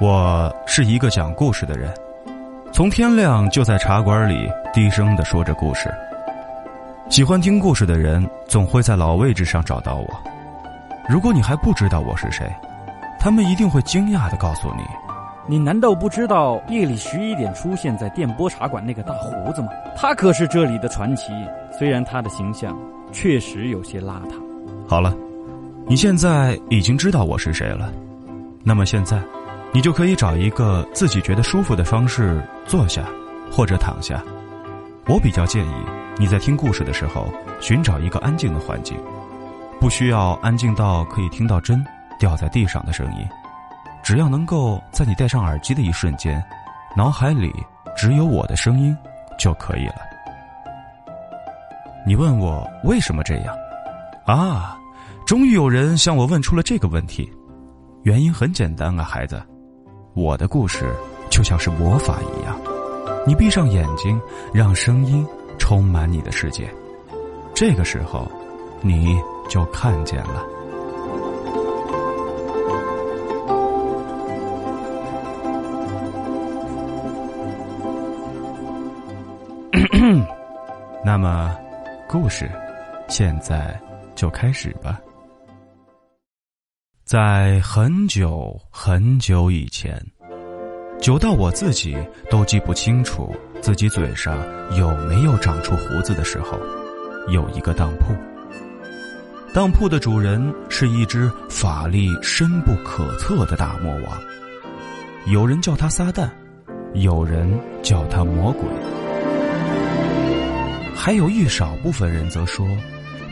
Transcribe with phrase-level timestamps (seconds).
[0.00, 1.92] 我是一个讲故事的人，
[2.72, 5.92] 从天亮就在茶馆里低声的说着故事。
[7.10, 10.08] 喜欢听故事的人总会在老位置上找到我。
[11.06, 12.50] 如果你还不知道我是谁，
[13.18, 14.82] 他们一定会惊讶的告诉你
[15.46, 19.68] ：“你难道不知道夜里十一点出现在电波茶馆那个大胡子吗？
[19.98, 21.30] 他可是这里的传奇。
[21.78, 22.74] 虽然他的形象
[23.12, 24.32] 确实有些邋遢。”
[24.88, 25.14] 好了，
[25.86, 27.92] 你现在已经知道我是谁了。
[28.64, 29.20] 那么现在。
[29.72, 33.04] 你就可以找一个自己觉得舒服的方式坐下，
[33.52, 34.22] 或者躺下。
[35.06, 35.72] 我比较建议
[36.18, 38.96] 你在听故事的时候寻找一个安静的环境，
[39.80, 41.84] 不需要安静到可以听到针
[42.18, 43.26] 掉在地上的声音，
[44.02, 46.42] 只要能够在你戴上耳机的一瞬间，
[46.96, 47.52] 脑海里
[47.96, 48.96] 只有我的声音
[49.38, 49.96] 就可以了。
[52.06, 53.54] 你问我为什么这样？
[54.26, 54.76] 啊，
[55.26, 57.30] 终于有人向我问出了这个问题。
[58.02, 59.40] 原因很简单啊，孩子。
[60.14, 60.92] 我的故事
[61.30, 62.58] 就像是魔法一样，
[63.26, 64.20] 你闭上眼睛，
[64.52, 65.26] 让声音
[65.58, 66.68] 充满你的世界，
[67.54, 68.30] 这个时候，
[68.80, 69.16] 你
[69.48, 70.44] 就看见了。
[81.04, 81.56] 那么，
[82.08, 82.50] 故事
[83.08, 83.78] 现在
[84.14, 85.00] 就开始吧。
[87.10, 90.00] 在很久很久以前，
[91.00, 91.96] 久到我自己
[92.30, 94.38] 都记不清楚自己嘴上
[94.76, 96.56] 有没有长出胡子的时候，
[97.32, 98.14] 有一个当铺。
[99.52, 104.22] 当铺的主人是一只法力深不可测的大魔王，
[105.26, 106.30] 有人叫他撒旦，
[106.94, 108.62] 有人叫他魔鬼，
[110.94, 112.64] 还有一少部分人则说，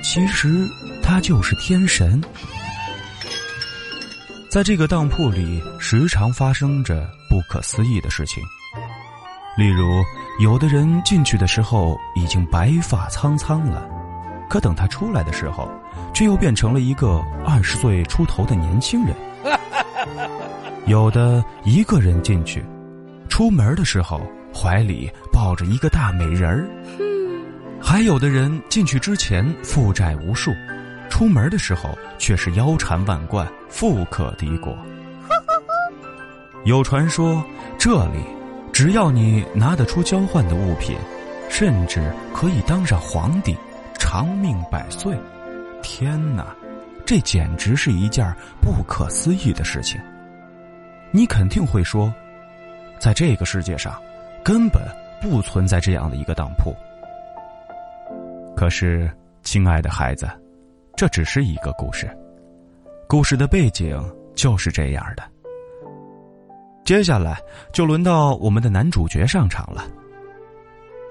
[0.03, 0.67] 其实
[1.01, 2.21] 他就是天神。
[4.51, 8.43] 在这个当铺里，时常发生着不可思议的事情。
[9.59, 10.03] 例如，
[10.41, 13.87] 有的人进去的时候已经白发苍苍了，
[14.49, 15.71] 可等他出来的时候，
[16.15, 19.15] 却又变成了一个二十岁出头的年轻人。
[20.87, 22.65] 有的一个人进去，
[23.29, 24.19] 出门的时候
[24.55, 26.65] 怀里抱着一个大美人儿；
[27.83, 30.51] 还有的人进去之前负债无数。
[31.09, 34.77] 出门的时候却是腰缠万贯、富可敌国。
[36.65, 37.43] 有传说，
[37.79, 38.19] 这里
[38.73, 40.97] 只要你拿得出交换的物品，
[41.49, 43.57] 甚至可以当上皇帝，
[43.99, 45.17] 长命百岁。
[45.83, 46.55] 天哪，
[47.07, 48.31] 这简直是一件
[48.61, 50.01] 不可思议的事情。
[51.11, 52.13] 你肯定会说，
[52.99, 53.99] 在这个世界上，
[54.45, 54.83] 根本
[55.23, 56.75] 不存在这样的一个当铺。
[58.55, 59.11] 可是，
[59.43, 60.29] 亲爱的孩子。
[60.99, 62.11] 这只是一个故事，
[63.09, 63.97] 故事的背景
[64.35, 65.23] 就是这样的。
[66.85, 67.41] 接下来
[67.73, 69.85] 就轮到我们的男主角上场了。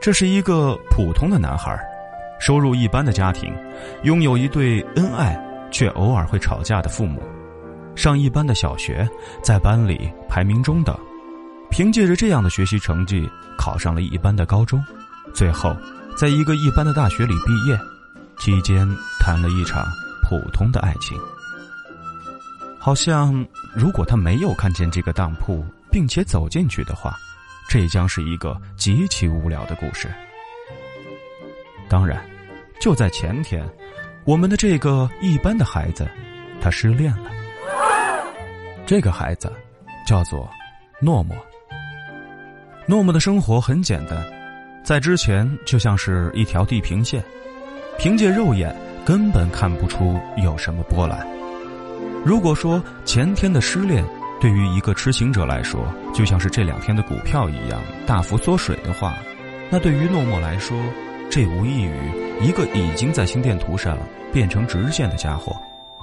[0.01, 1.79] 这是一个普通的男孩，
[2.37, 3.49] 收入一般的家庭，
[4.03, 7.21] 拥有一对恩爱却偶尔会吵架的父母，
[7.95, 9.07] 上一般的小学，
[9.41, 10.93] 在班里排名中等，
[11.71, 13.25] 凭借着这样的学习成绩
[13.57, 14.83] 考上了一般的高中，
[15.33, 15.73] 最后
[16.17, 17.79] 在一个一般的大学里毕业。
[18.39, 18.87] 期间
[19.19, 19.85] 谈了一场
[20.23, 21.17] 普通的爱情，
[22.79, 27.15] 好像如果他没有看见这个当铺，并且走进去的话，
[27.69, 30.07] 这将是一个极其无聊的故事。
[31.89, 32.23] 当然，
[32.79, 33.67] 就在前天，
[34.25, 36.07] 我们的这个一般的孩子，
[36.61, 37.31] 他失恋了。
[38.85, 39.51] 这个孩子
[40.05, 40.49] 叫做
[41.01, 41.35] 诺诺。
[42.87, 44.25] 诺诺的生活很简单，
[44.83, 47.21] 在之前就像是一条地平线。
[47.97, 48.75] 凭借肉眼
[49.05, 51.25] 根本看不出有什么波澜。
[52.23, 54.05] 如果说前天的失恋
[54.39, 55.81] 对于一个痴情者来说
[56.13, 59.17] 就像是这两天的股票一样大幅缩水的话，
[59.69, 60.77] 那对于诺诺来说，
[61.29, 63.97] 这无异于一个已经在心电图上
[64.31, 65.55] 变成直线的家伙，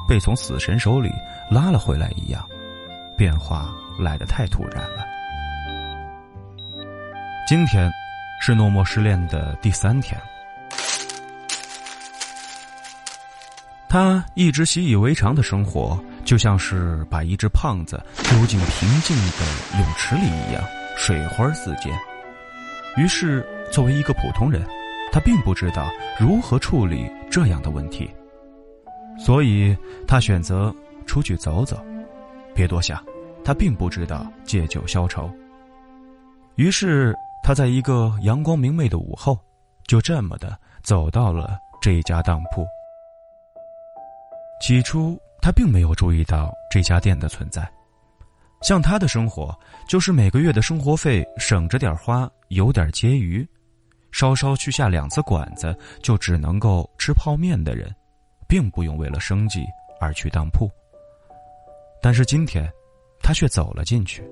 [0.09, 1.11] 被从死神手里
[1.51, 2.45] 拉了回来一样，
[3.17, 5.05] 变化来得太突然了。
[7.47, 7.91] 今天
[8.41, 10.19] 是诺诺失恋的第三天。
[13.95, 20.61] 他一直习以为常的生活，就像是把一只胖子丢进平静的泳池里一样，
[20.97, 21.97] 水花四溅。
[22.97, 24.67] 于是，作为一个普通人，
[25.13, 25.89] 他并不知道
[26.19, 28.11] 如何处理这样的问题，
[29.17, 29.77] 所以
[30.09, 30.75] 他选择
[31.07, 31.81] 出去走走。
[32.53, 33.01] 别多想，
[33.45, 35.31] 他并不知道借酒消愁。
[36.57, 37.15] 于是，
[37.45, 39.39] 他在一个阳光明媚的午后，
[39.87, 42.67] 就这么的走到了这家当铺。
[44.61, 47.71] 起初，他并没有注意到这家店的存在。
[48.63, 49.55] 像他的生活，
[49.87, 53.47] 就是每个月的生活费省着点花，有点结余，
[54.11, 57.95] 稍稍去下两次馆子，就只能够吃泡面的人，
[58.49, 59.67] 并不用为了生计
[60.01, 60.71] 而去当铺。
[62.01, 62.67] 但是今天，
[63.21, 64.27] 他却走了进去，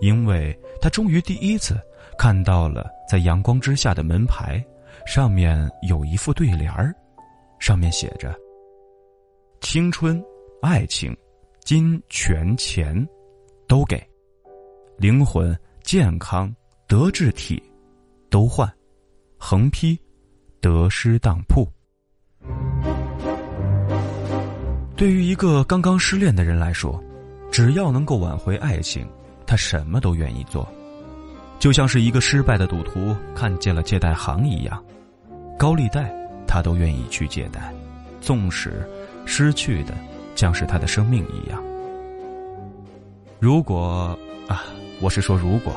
[0.00, 1.76] 因为他终于第一次
[2.16, 4.64] 看到了在阳光之下的门牌，
[5.06, 6.94] 上面有一副对联儿，
[7.58, 8.32] 上面写着
[9.68, 10.24] ：“青春、
[10.62, 11.12] 爱情、
[11.64, 13.04] 金钱、钱，
[13.66, 13.98] 都给；
[14.96, 16.54] 灵魂、健康、
[16.86, 17.60] 德智体，
[18.30, 18.72] 都换。
[19.36, 19.98] 横批：
[20.60, 21.66] 得失当铺。”
[24.96, 27.02] 对于一个刚刚失恋的人来说，
[27.50, 29.04] 只要能够挽回爱情，
[29.48, 30.64] 他什么都愿意做，
[31.58, 34.80] 就像是一个失败的赌徒看见了借贷行一样，
[35.58, 36.14] 高利贷
[36.46, 37.74] 他都愿意去借贷，
[38.20, 38.88] 纵使
[39.26, 39.92] 失去的
[40.34, 41.62] 将是他的生命一样。
[43.38, 44.18] 如果
[44.48, 44.62] 啊，
[45.00, 45.74] 我是说如果，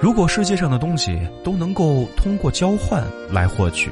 [0.00, 3.90] 如果世界上的东西都能够通过交换来获取，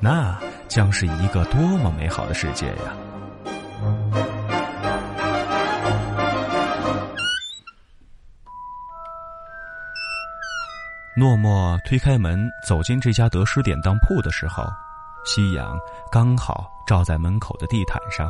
[0.00, 2.96] 那将是一个多么美好的世界呀！
[11.16, 14.64] 诺诺推开门走进这家得失典当铺的时候，
[15.24, 15.76] 夕阳
[16.12, 18.28] 刚好照在门口的地毯上。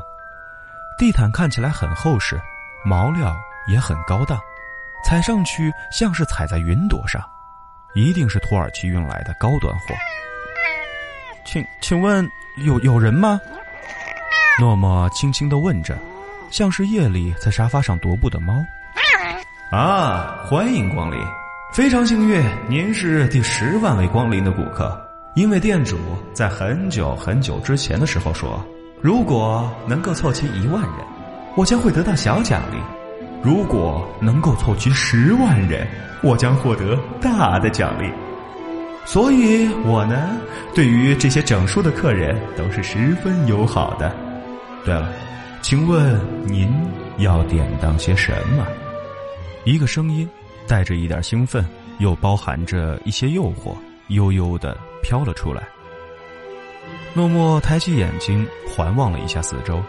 [0.99, 2.39] 地毯看起来很厚实，
[2.85, 3.33] 毛料
[3.69, 4.41] 也很高档，
[5.05, 7.23] 踩上去像是踩在云朵上，
[7.95, 9.95] 一定是土耳其运来的高端货。
[11.45, 13.41] 请请问有有人吗？
[14.61, 15.97] 诺诺轻轻的问着，
[16.51, 18.55] 像是夜里在沙发上踱步的猫。
[19.71, 21.19] 啊，欢迎光临。
[21.73, 25.08] 非常幸运，您是第十万位光临的顾客。
[25.35, 25.97] 因为店主
[26.33, 28.65] 在很久很久之前的时候说，
[29.01, 30.93] 如果能够凑齐一万人，
[31.57, 32.79] 我将会得到小奖励；
[33.43, 35.87] 如果能够凑齐十万人，
[36.23, 38.11] 我将获得大的奖励。
[39.05, 40.37] 所以，我呢，
[40.75, 44.15] 对于这些整数的客人都是十分友好的。
[44.85, 45.13] 对了，
[45.63, 46.69] 请问您
[47.19, 48.67] 要典当些什么？
[49.65, 50.29] 一个声音。
[50.67, 51.65] 带着一点兴奋，
[51.99, 53.75] 又包含着一些诱惑，
[54.09, 55.69] 悠悠的飘了出来。
[57.15, 59.83] 诺诺抬起眼睛，环望了一下四周，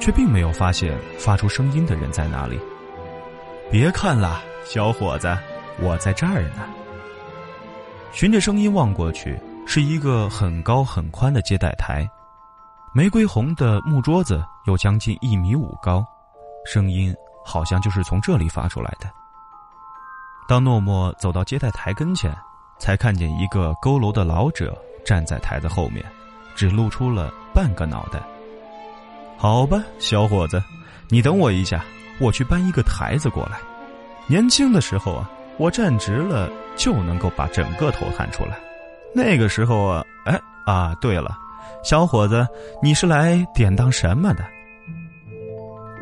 [0.00, 2.58] 却并没有发现发出声音的人在哪里。
[3.70, 5.36] 别看了，小伙子，
[5.78, 6.68] 我在这儿呢。
[8.10, 12.08] 循着声音望过去，是一个很高很宽的接待台，
[12.92, 16.04] 玫瑰红的木桌子有将近一米五高，
[16.66, 19.08] 声音好像就是从这里发出来的。
[20.46, 22.36] 当诺诺走到接待台跟前，
[22.82, 26.04] 才看见一个佝偻的老者站在台子后面，
[26.56, 28.20] 只露出了半个脑袋。
[29.38, 30.60] 好吧，小伙子，
[31.08, 31.84] 你等我一下，
[32.20, 33.60] 我去搬一个台子过来。
[34.26, 38.58] 年轻的时候啊，我站直了就能够把整个头探出来。
[39.14, 41.38] 那个时候啊，哎啊，对了，
[41.84, 42.44] 小伙子，
[42.82, 44.44] 你是来典当什么的？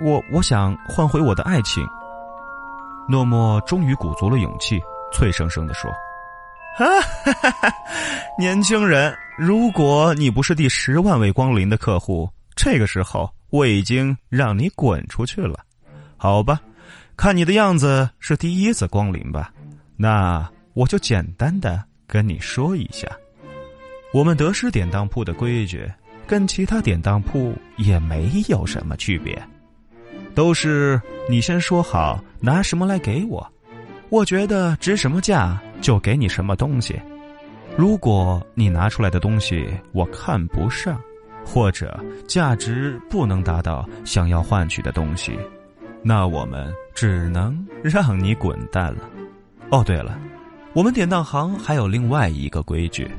[0.00, 1.87] 我我想换回我的爱情。
[3.06, 4.81] 诺诺终于鼓足了勇气，
[5.12, 5.93] 脆生生的说
[6.76, 6.87] ：“哈，
[8.38, 15.60] 年轻人，如果你不是第十万位光临的客户，这个时候我已经让你滚出去了。
[16.17, 16.60] 好吧，
[17.17, 19.53] 看你的样子是第一次光临吧？
[19.96, 23.06] 那我就简单的跟你说一下，
[24.15, 25.91] 我们得失典当铺的规矩
[26.27, 29.41] 跟其他典当铺也没有什么区别。”
[30.32, 30.98] 都是
[31.29, 33.46] 你先说好拿什么来给我，
[34.10, 37.01] 我觉得值什么价就给你什么东西。
[37.77, 41.01] 如果你拿出来的东西我看不上，
[41.44, 45.39] 或者价值不能达到想要换取的东西，
[46.03, 49.08] 那我们只能让你滚蛋了。
[49.70, 50.19] 哦，对了，
[50.72, 53.10] 我们典当行还有另外一个规矩，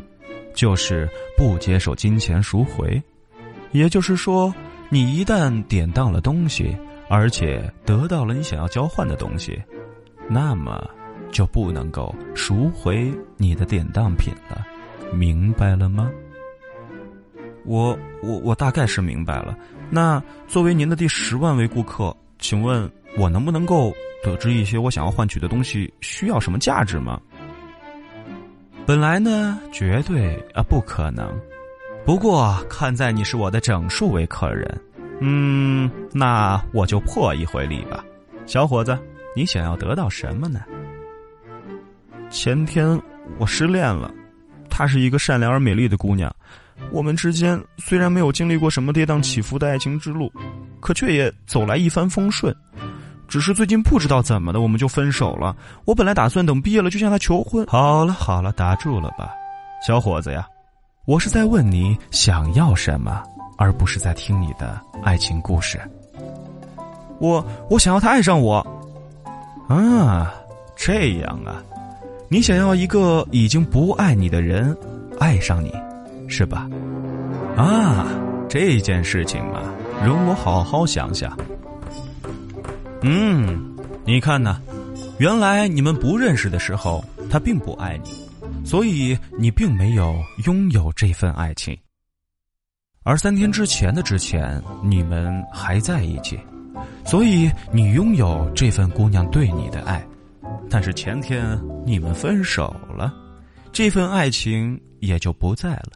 [0.54, 3.02] 就是不接受金钱赎回。
[3.72, 4.54] 也就是说，
[4.90, 6.76] 你一旦典当了东西。
[7.14, 9.62] 而且得到了你想要交换的东西，
[10.30, 10.82] 那么
[11.32, 14.66] 就不能够赎回你的典当品了，
[15.14, 16.12] 明白了吗？
[17.66, 19.58] 我我我大概是明白了。
[19.90, 27.20] 那作为您的第十万位顾客，请问我能不能够得知一些我想要换取的东西需要什么价值吗？
[28.86, 31.32] 本来呢，绝对啊不可能。
[32.04, 34.82] 不过看在你是我的整数位客人。
[35.20, 38.04] 嗯，那我就破一回例吧，
[38.48, 38.98] 小伙子，
[39.36, 40.62] 你想要得到什么呢？
[42.32, 43.00] 前天
[43.38, 44.10] 我失恋了，
[44.70, 46.34] 她是一个善良而美丽的姑娘，
[46.92, 50.32] 我们之间虽然没有经历过什么跌宕起伏的爱情之路，
[50.80, 52.56] 可却也走来一帆风顺。
[53.28, 55.56] 只是最近不知道怎么的，我们就分手了。
[55.86, 57.66] 我本来打算等毕业了就向她求婚。
[57.68, 59.30] 好了好了，打住了吧，
[59.86, 60.48] 小伙子呀，
[61.06, 63.22] 我是在问你想要什么，
[63.58, 65.80] 而不是在听你的爱情故事。
[67.20, 68.66] 我我想要他爱上我。
[69.68, 70.34] 啊，
[70.76, 71.64] 这样啊，
[72.34, 74.74] 你想要一个已经不爱你的人
[75.20, 75.70] 爱上你，
[76.30, 76.66] 是吧？
[77.58, 78.08] 啊，
[78.48, 79.62] 这件事情嘛，
[80.06, 81.38] 容我好好想想。
[83.02, 84.62] 嗯，你看呢？
[85.20, 91.78] 原来你们不认识的时候，他并不爱你，所以你并没有拥有这份爱情。
[93.04, 96.40] 而三天之前的之前，你们还在一起，
[97.06, 100.02] 所以你拥有这份姑娘对你的爱。
[100.72, 103.14] 但是前天你们分手了，
[103.74, 105.92] 这份爱情也就不在了。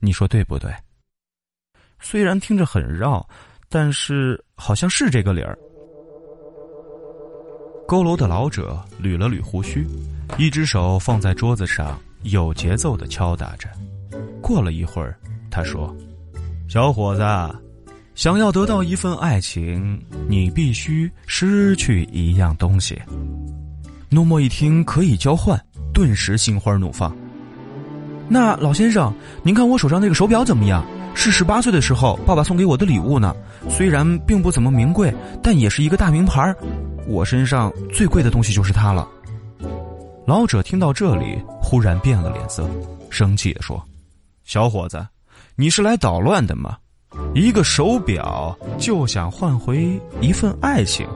[0.00, 0.70] 你说对不对？
[1.98, 3.26] 虽然听着很绕，
[3.70, 5.58] 但是好像是这个理儿。
[7.88, 9.86] 佝偻的老者捋了捋胡须，
[10.36, 13.66] 一只手放在桌子上，有节奏的敲打着。
[14.42, 15.18] 过了一会儿，
[15.50, 15.96] 他说
[16.68, 17.22] ：“小伙子，
[18.14, 23.00] 想要得到一份爱情，你必须失去一样东西。”
[24.10, 25.60] 诺莫一听可以交换，
[25.92, 27.14] 顿时心花怒放。
[28.26, 29.12] 那老先生，
[29.42, 30.84] 您看我手上那个手表怎么样？
[31.14, 33.34] 是十八岁的时候爸爸送给我的礼物呢。
[33.68, 35.12] 虽然并不怎么名贵，
[35.42, 36.54] 但也是一个大名牌。
[37.06, 39.06] 我身上最贵的东西就是它了。
[40.26, 42.68] 老者听到这里，忽然变了脸色，
[43.10, 43.82] 生气的说
[44.44, 45.06] ：“小伙子，
[45.56, 46.76] 你是来捣乱的吗？
[47.34, 51.06] 一个手表就想换回一份爱情？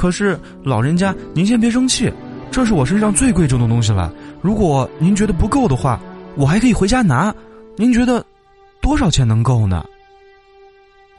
[0.00, 2.10] 可是老人家，您先别生气，
[2.50, 4.10] 这是我身上最贵重的东西了。
[4.40, 6.00] 如果您觉得不够的话，
[6.36, 7.34] 我还可以回家拿。
[7.76, 8.24] 您觉得
[8.80, 9.84] 多少钱能够呢？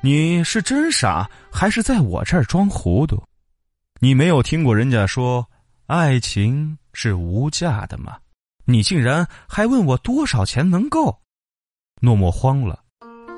[0.02, 3.22] 你是真傻，还是在我这儿装糊涂？”
[4.02, 5.46] 你没有听过人家说，
[5.86, 8.18] 爱情是无价的吗？
[8.66, 11.16] 你竟然还问我多少钱能够？
[12.02, 12.80] 诺莫慌了，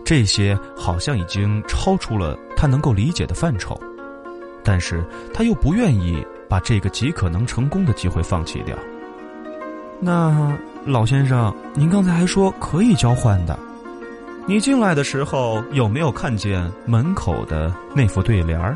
[0.06, 3.78] 这些好像已经超出了他能够理解的范畴，
[4.64, 5.04] 但是
[5.34, 8.78] 他又不愿意把这个极可能成功的机会放弃掉。
[10.00, 10.56] 那
[10.86, 13.58] 老先生，您刚才还说可以交换的，
[14.46, 18.76] 你进来的时候有没有看见门口的那副对联儿？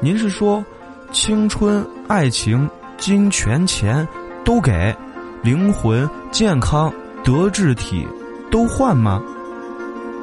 [0.00, 0.64] 您是说？
[1.12, 4.08] 青春、爱情、金钱、钱，
[4.44, 4.92] 都给；
[5.44, 8.04] 灵魂、健康、德智体，
[8.50, 9.22] 都换吗？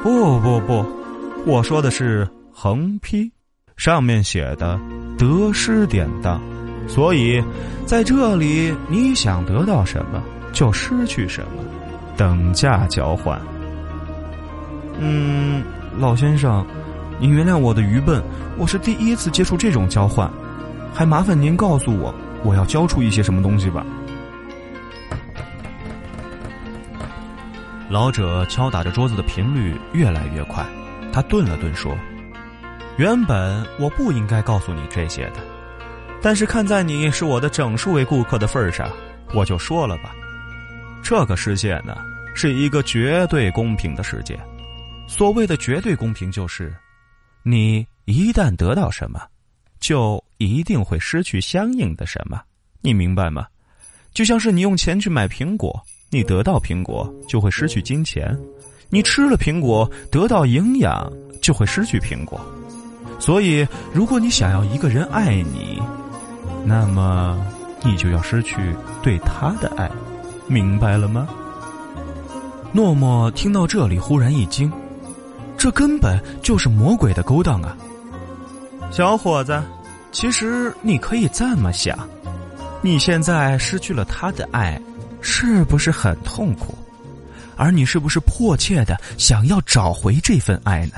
[0.03, 0.85] 不不不，
[1.45, 3.31] 我说的是横批，
[3.77, 4.79] 上面写的
[5.17, 6.41] 得失典当。
[6.87, 7.41] 所以，
[7.85, 11.63] 在这里，你想得到什么，就失去什么，
[12.17, 13.39] 等价交换。
[14.99, 15.63] 嗯，
[15.97, 16.65] 老先生，
[17.19, 18.21] 您原谅我的愚笨，
[18.57, 20.29] 我是第一次接触这种交换。
[20.93, 22.13] 还麻烦您告诉我，
[22.43, 23.85] 我要交出一些什么东西吧。
[27.89, 30.65] 老者敲打着桌子的频率越来越快，
[31.13, 31.95] 他顿了顿说
[32.97, 35.37] ：“原本我不应该告诉你这些的，
[36.21, 38.89] 但是看在你是我的整数位顾客的份上，
[39.33, 40.13] 我就说了吧。
[41.03, 41.97] 这个世界呢，
[42.35, 44.39] 是一个绝对公平的世界。
[45.07, 46.73] 所谓的绝对公平，就是
[47.43, 49.21] 你一旦得到什么。”
[49.81, 52.39] 就一定会失去相应的什么，
[52.81, 53.47] 你明白吗？
[54.13, 55.81] 就像是你用钱去买苹果，
[56.11, 58.31] 你得到苹果就会失去金钱；
[58.91, 62.39] 你吃了苹果得到营养，就会失去苹果。
[63.21, 65.79] 所以，如果你想要一个人爱你，
[66.65, 67.37] 那么
[67.83, 69.89] 你就要失去对他的爱，
[70.47, 71.27] 明白了吗？
[72.71, 74.71] 诺诺听到这里忽然一惊，
[75.55, 77.77] 这根本就是魔鬼的勾当啊！
[78.89, 79.61] 小伙子，
[80.11, 81.95] 其实你可以这么想：
[82.81, 84.81] 你现在失去了他的爱，
[85.21, 86.73] 是不是很痛苦？
[87.55, 90.93] 而你是不是迫切的想要找回这份爱呢？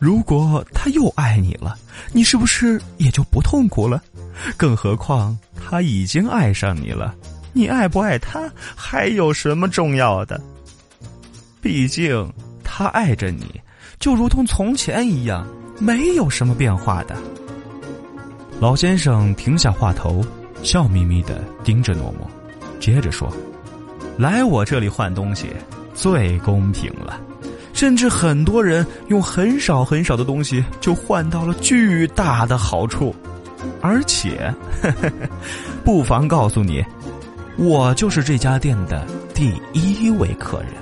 [0.00, 1.78] 如果他又爱你了，
[2.12, 4.02] 你是不是也就不痛苦了？
[4.56, 7.14] 更何况他已经爱上你了，
[7.52, 10.40] 你爱不爱他还有什么重要的？
[11.60, 12.32] 毕竟
[12.64, 13.60] 他爱着你，
[13.98, 15.46] 就如同从前一样。
[15.82, 17.16] 没有什么变化的。
[18.60, 20.22] 老先生停下话头，
[20.62, 22.30] 笑眯眯的盯着诺诺，
[22.78, 23.34] 接着说
[24.18, 25.48] ：“来我这里换东西，
[25.94, 27.18] 最公平了。
[27.80, 33.16] 甚至很多人用很少很少的东西，就换到了巨大的好处。
[33.80, 34.54] 而且，
[35.82, 36.84] 不妨告诉你，
[37.56, 40.72] 我就是这家店的第一位客人。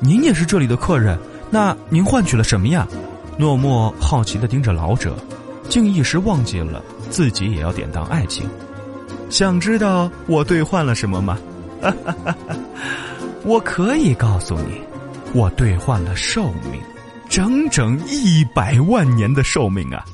[0.00, 1.16] 您也是这里的客人，
[1.48, 2.84] 那您换取了什么呀？”
[3.38, 5.14] 诺莫好奇的盯着老者，
[5.68, 8.50] 竟一时忘记了自己也要典当爱情。
[9.30, 11.38] 想知道我兑换了什么吗？
[13.46, 14.82] 我可以告诉你，
[15.34, 16.80] 我兑换了寿命，
[17.28, 20.04] 整整一百万年的寿命啊！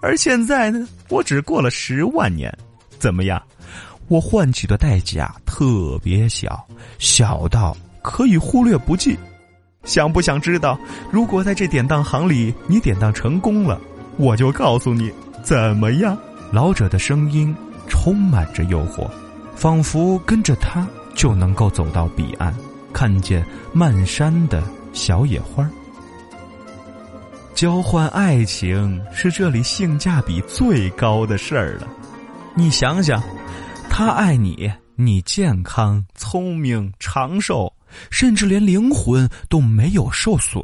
[0.00, 2.56] 而现在呢，我只过了十万年，
[2.98, 3.42] 怎么样？
[4.08, 6.66] 我换取的代价特别小，
[6.98, 9.16] 小到可以忽略不计。
[9.84, 10.78] 想不想知道？
[11.10, 13.80] 如果在这典当行里你典当成功了，
[14.16, 15.12] 我就告诉你
[15.42, 16.16] 怎么样。
[16.52, 17.54] 老者的声音
[17.86, 19.08] 充满着诱惑，
[19.54, 20.84] 仿佛跟着他
[21.14, 22.52] 就能够走到彼岸，
[22.92, 25.68] 看见漫山的小野花。
[27.54, 31.88] 交换爱情是这里性价比最高的事儿了。
[32.54, 33.22] 你想想，
[33.88, 37.72] 他爱你，你健康、聪明、长寿。
[38.08, 40.62] 甚至连灵魂都没有受损，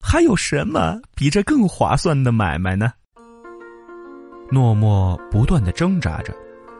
[0.00, 2.90] 还有什么比这更划算的买卖呢？
[4.50, 6.34] 诺诺不断的挣扎着，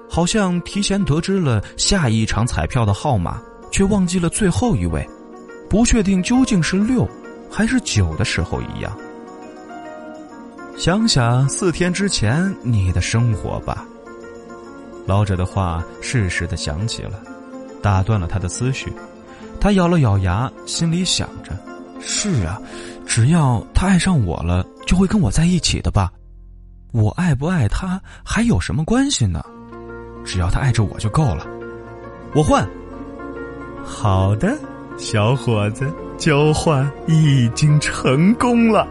[0.08, 3.38] 好像提前得知了下一场彩票的号码，
[3.70, 5.06] 却忘记了最后一位，
[5.68, 7.08] 不确定究竟是六
[7.50, 8.96] 还是九的时候一样。
[10.76, 13.84] 想想四天之前你的生活吧。
[15.06, 17.20] 老者的话适时的响起了，
[17.82, 18.92] 打断了他的思绪。
[19.60, 21.50] 他咬了咬牙，心里想着
[21.98, 22.60] ：“是啊，
[23.06, 26.12] 只要他爱上我了，就会跟我在一起的吧。
[26.92, 29.42] 我爱不爱他还有什么关系呢？
[30.24, 31.44] 只要他爱着我就够了。
[32.34, 32.68] 我换。
[33.88, 34.56] 好的，
[34.98, 38.86] 小伙子，交换已经成功了。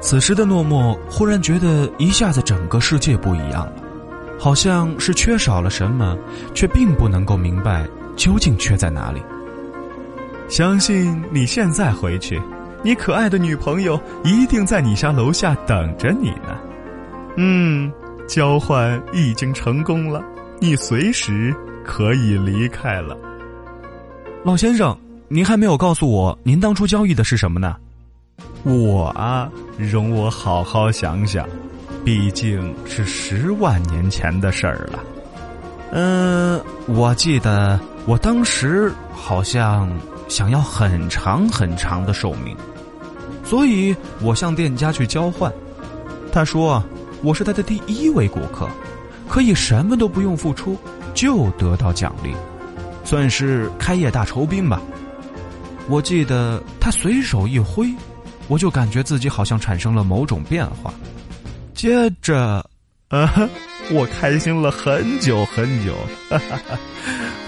[0.00, 3.72] 此时的诺诺忽然觉得一下子整个世界不一样了，
[4.38, 6.18] 好像是缺少了什么，
[6.52, 7.86] 却并不能够明白
[8.16, 9.22] 究竟缺在哪里。”
[10.50, 12.42] 相信你现在回去，
[12.82, 16.58] 你可爱的女朋友一定在你家楼下等着你呢。
[17.36, 17.90] 嗯，
[18.28, 20.22] 交换已经成功了，
[20.60, 23.16] 你随时可以离开了。
[24.44, 24.94] 老先生，
[25.26, 27.76] 您还没有告诉我您当初交易的是什么呢？
[28.62, 31.48] 我啊，容我好好想想，
[32.04, 35.02] 毕竟是十万年前的事儿了。
[35.92, 39.90] 嗯，我记得我当时好像。
[40.26, 42.56] 想要很长很长的寿命，
[43.44, 45.52] 所以我向店家去交换。
[46.32, 46.82] 他说
[47.22, 48.66] 我是他的第一位顾客，
[49.28, 50.78] 可以什么都不用付出
[51.12, 52.32] 就得到奖励，
[53.04, 54.80] 算是开业大酬宾吧。
[55.88, 57.88] 我记得他随手一挥，
[58.48, 60.92] 我就感觉自己好像产生了某种变化。
[61.74, 62.64] 接着，
[63.08, 63.48] 啊，
[63.90, 65.94] 我开心了很久很久。
[66.30, 66.78] 哈 哈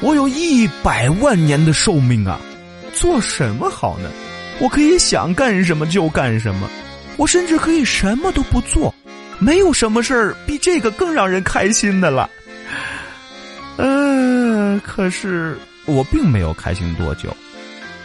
[0.02, 2.38] 我有一百万年的寿命啊！
[2.92, 4.10] 做什么好呢？
[4.58, 6.68] 我可以想干什么就干什么，
[7.16, 8.94] 我甚至可以什么都不做，
[9.38, 12.28] 没有什么事儿比这个更让人开心的了。
[14.84, 17.34] 可是我并没有开心多久。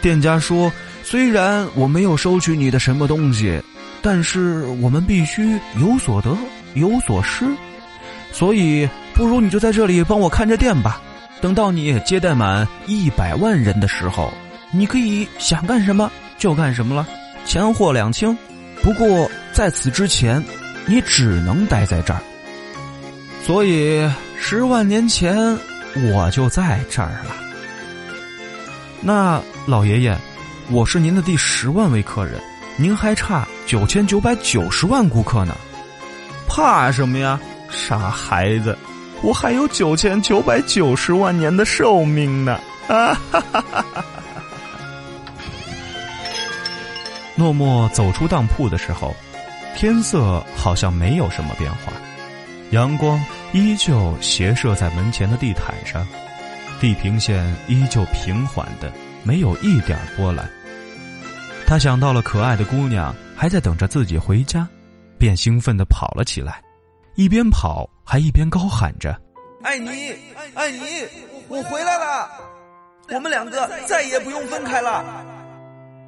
[0.00, 0.72] 店家说
[1.02, 3.60] ：“虽然我没有收取你的什么东西，
[4.00, 6.36] 但是我们必须有所得
[6.74, 7.46] 有所失，
[8.32, 11.00] 所以不如你就在这里帮我看着店吧。
[11.40, 14.32] 等到你接待满一百万人的时候。”
[14.74, 17.06] 你可以想干什么就干什么了，
[17.44, 18.34] 钱货两清。
[18.82, 20.42] 不过在此之前，
[20.86, 22.22] 你只能待在这儿。
[23.44, 25.36] 所以十万年前
[25.96, 27.36] 我就在这儿了。
[29.00, 30.16] 那老爷爷，
[30.70, 32.40] 我是您的第十万位客人，
[32.76, 35.56] 您还差九千九百九十万顾客呢。
[36.48, 37.38] 怕什么呀，
[37.70, 38.76] 傻孩子，
[39.22, 42.60] 我还有九千九百九十万年的寿命呢！
[42.88, 44.04] 啊哈哈哈哈！
[47.34, 49.16] 诺诺走出当铺的时候，
[49.76, 51.92] 天色好像没有什么变化，
[52.70, 53.18] 阳光
[53.52, 56.06] 依旧斜射在门前的地毯上，
[56.80, 58.90] 地平线依旧平缓的，
[59.22, 60.48] 没有一点波澜。
[61.66, 64.66] 他想到了可爱的姑娘还在等着自己回家，
[65.18, 66.62] 便兴奋的跑了起来，
[67.14, 69.18] 一边跑还一边高喊着
[69.62, 69.88] ：“爱你，
[70.54, 70.80] 爱你，
[71.48, 72.30] 我回来了，
[73.10, 75.04] 我们两个再也不用分开了。”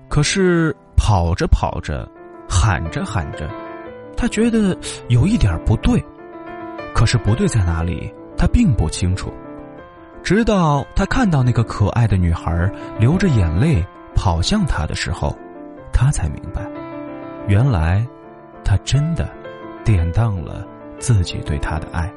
[0.09, 0.75] 可是。
[0.97, 2.09] 跑着跑着，
[2.49, 3.51] 喊着喊着，
[4.17, 4.75] 他觉得
[5.09, 6.03] 有一点不对，
[6.95, 9.31] 可是不对在哪里，他并不清楚。
[10.23, 15.37] 直到他看到那个可爱的女孩流着眼泪跑向他的时候，
[15.93, 16.63] 他才明白，
[17.47, 18.07] 原来
[18.65, 19.29] 他真的
[19.85, 20.67] 典当了
[20.99, 22.11] 自己对她的爱。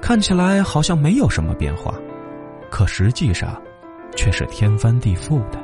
[0.00, 1.92] 看起来好像没有什么变化，
[2.70, 3.60] 可实际上
[4.16, 5.58] 却是天翻地覆的。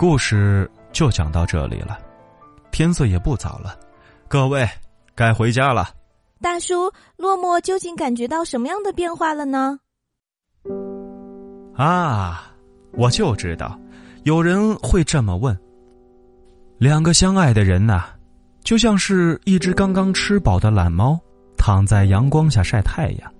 [0.00, 1.98] 故事就讲到这里了，
[2.70, 3.78] 天色也不早了，
[4.28, 4.66] 各位
[5.14, 5.90] 该回家了。
[6.40, 9.78] 大叔，落寞究竟感觉到什么样的变化了呢？
[11.76, 12.50] 啊，
[12.94, 13.78] 我就知道，
[14.22, 15.54] 有人会这么问。
[16.78, 18.04] 两个相爱的人呐，
[18.64, 21.20] 就像是一只刚刚吃饱的懒猫，
[21.58, 23.30] 躺在阳光下晒太阳。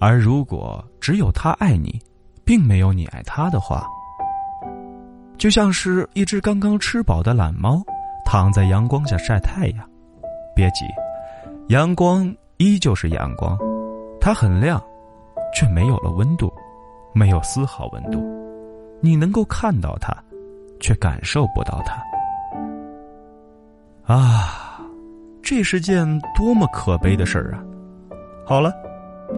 [0.00, 2.00] 而如果只有他爱你，
[2.42, 3.86] 并没有你爱他的话，
[5.44, 7.82] 就像是一只刚刚吃饱的懒猫，
[8.24, 9.86] 躺在阳光下晒太阳。
[10.56, 10.86] 别急。
[11.68, 13.54] 阳光依旧是阳光，
[14.18, 14.82] 它很亮，
[15.54, 16.50] 却没有了温度，
[17.12, 18.24] 没有丝毫温度。
[19.02, 20.16] 你能够看到它，
[20.80, 22.02] 却感受不到它。
[24.14, 24.80] 啊，
[25.42, 27.60] 这是件多么可悲的事儿啊！
[28.46, 28.72] 好了，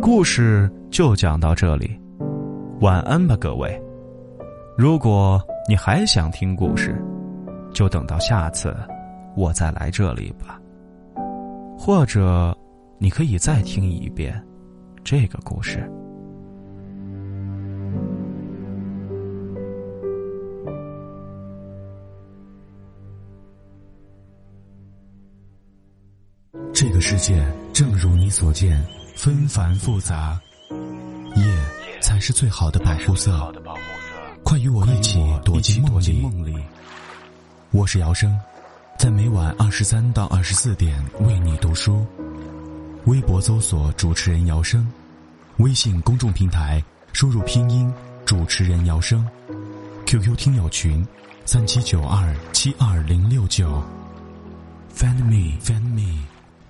[0.00, 2.00] 故事就讲到这里，
[2.80, 3.82] 晚安吧，各位。
[4.78, 6.96] 如果你还想听故事，
[7.74, 8.72] 就等到下次
[9.34, 10.60] 我再来这里吧。
[11.76, 12.56] 或者，
[12.98, 14.40] 你可以再听一遍
[15.02, 15.90] 这个故事。
[26.72, 28.80] 这个世界正如你所见，
[29.16, 30.38] 纷繁复杂，
[31.34, 31.42] 夜
[32.00, 33.52] 才是最好的保护色。
[34.46, 36.00] 快与我一起躲进梦
[36.46, 36.56] 里。
[37.72, 38.32] 我是姚生。
[38.96, 42.06] 在每晚二十三到二十四点为你读书，
[43.06, 44.86] 微博搜索主持人姚生，
[45.56, 46.80] 微信公众平台
[47.12, 47.92] 输入拼音
[48.24, 49.28] 主持人姚生
[50.06, 51.04] ，QQ 听友群
[51.44, 53.82] 三七九二七二零六九
[54.94, 56.22] ，Find me, find me,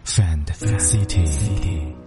[0.07, 0.47] find
[0.81, 2.06] city.